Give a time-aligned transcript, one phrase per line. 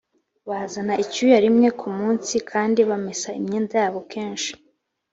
[0.49, 4.51] bazana icyuya rimwe ku munsi kandi bamesa imyenda yabo kenshi.